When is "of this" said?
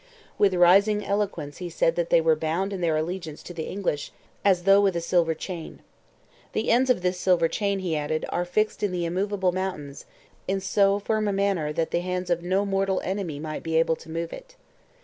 6.89-7.19